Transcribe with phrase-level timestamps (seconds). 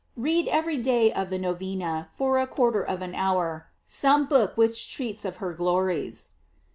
[0.17, 4.57] Read every day of the Novena, for a quar ter of an hour, some book
[4.57, 6.31] which treats of her glories.